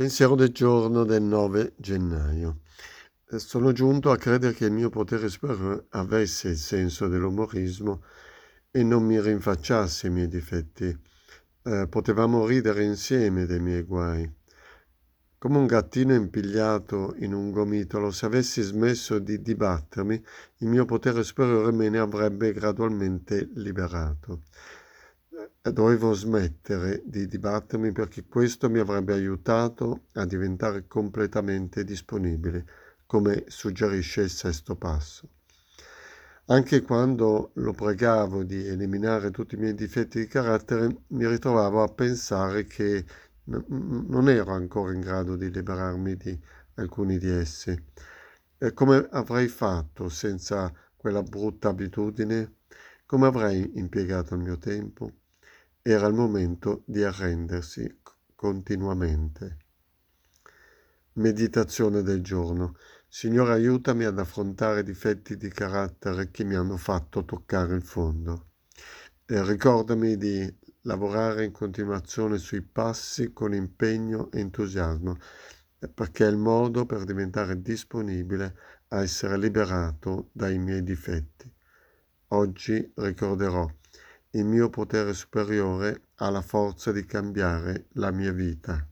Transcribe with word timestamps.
Pensiero 0.00 0.34
del 0.34 0.48
giorno 0.48 1.04
del 1.04 1.20
9 1.20 1.74
gennaio. 1.76 2.60
Eh, 3.28 3.38
sono 3.38 3.72
giunto 3.72 4.10
a 4.10 4.16
credere 4.16 4.54
che 4.54 4.64
il 4.64 4.72
mio 4.72 4.88
potere 4.88 5.28
superiore 5.28 5.88
avesse 5.90 6.48
il 6.48 6.56
senso 6.56 7.06
dell'umorismo 7.06 8.02
e 8.70 8.82
non 8.82 9.04
mi 9.04 9.20
rinfacciasse 9.20 10.06
i 10.06 10.10
miei 10.10 10.26
difetti. 10.26 10.98
Eh, 11.64 11.86
potevamo 11.86 12.46
ridere 12.46 12.82
insieme 12.82 13.44
dei 13.44 13.60
miei 13.60 13.82
guai. 13.82 14.26
Come 15.36 15.58
un 15.58 15.66
gattino 15.66 16.14
impigliato 16.14 17.14
in 17.18 17.34
un 17.34 17.50
gomitolo, 17.50 18.10
se 18.10 18.24
avessi 18.24 18.62
smesso 18.62 19.18
di 19.18 19.42
dibattermi, 19.42 20.14
il 20.60 20.66
mio 20.66 20.86
potere 20.86 21.22
superiore 21.22 21.72
me 21.72 21.90
ne 21.90 21.98
avrebbe 21.98 22.54
gradualmente 22.54 23.50
liberato 23.52 24.44
dovevo 25.62 26.12
smettere 26.12 27.02
di 27.04 27.26
dibattermi 27.26 27.92
perché 27.92 28.26
questo 28.26 28.70
mi 28.70 28.78
avrebbe 28.78 29.12
aiutato 29.12 30.06
a 30.12 30.24
diventare 30.24 30.86
completamente 30.86 31.84
disponibile, 31.84 32.66
come 33.06 33.44
suggerisce 33.48 34.22
il 34.22 34.30
sesto 34.30 34.76
passo. 34.76 35.28
Anche 36.46 36.82
quando 36.82 37.52
lo 37.54 37.72
pregavo 37.72 38.42
di 38.42 38.66
eliminare 38.66 39.30
tutti 39.30 39.54
i 39.54 39.58
miei 39.58 39.74
difetti 39.74 40.18
di 40.18 40.26
carattere, 40.26 41.02
mi 41.08 41.26
ritrovavo 41.28 41.82
a 41.82 41.88
pensare 41.88 42.64
che 42.64 43.04
non 43.44 44.28
ero 44.28 44.52
ancora 44.52 44.92
in 44.92 45.00
grado 45.00 45.36
di 45.36 45.50
liberarmi 45.50 46.16
di 46.16 46.40
alcuni 46.74 47.18
di 47.18 47.28
essi. 47.28 47.84
E 48.58 48.72
come 48.72 49.06
avrei 49.10 49.48
fatto 49.48 50.08
senza 50.08 50.72
quella 50.96 51.22
brutta 51.22 51.68
abitudine? 51.68 52.56
Come 53.06 53.26
avrei 53.26 53.78
impiegato 53.78 54.34
il 54.34 54.40
mio 54.40 54.58
tempo? 54.58 55.19
Era 55.82 56.06
il 56.08 56.12
momento 56.12 56.82
di 56.84 57.02
arrendersi 57.02 58.00
continuamente. 58.34 59.56
Meditazione 61.14 62.02
del 62.02 62.20
giorno. 62.20 62.76
Signore, 63.08 63.54
aiutami 63.54 64.04
ad 64.04 64.18
affrontare 64.18 64.82
difetti 64.82 65.38
di 65.38 65.48
carattere 65.48 66.30
che 66.30 66.44
mi 66.44 66.54
hanno 66.54 66.76
fatto 66.76 67.24
toccare 67.24 67.74
il 67.76 67.82
fondo. 67.82 68.48
E 69.24 69.42
ricordami 69.42 70.18
di 70.18 70.54
lavorare 70.82 71.44
in 71.44 71.52
continuazione 71.52 72.36
sui 72.36 72.60
passi 72.60 73.32
con 73.32 73.54
impegno 73.54 74.30
e 74.32 74.40
entusiasmo, 74.40 75.16
perché 75.94 76.26
è 76.26 76.30
il 76.30 76.36
modo 76.36 76.84
per 76.84 77.04
diventare 77.04 77.62
disponibile 77.62 78.54
a 78.88 79.00
essere 79.00 79.38
liberato 79.38 80.28
dai 80.32 80.58
miei 80.58 80.82
difetti. 80.82 81.50
Oggi 82.32 82.92
ricorderò 82.96 83.66
il 84.32 84.44
mio 84.44 84.70
potere 84.70 85.12
superiore 85.12 86.08
ha 86.16 86.30
la 86.30 86.42
forza 86.42 86.92
di 86.92 87.04
cambiare 87.04 87.86
la 87.94 88.10
mia 88.12 88.32
vita. 88.32 88.89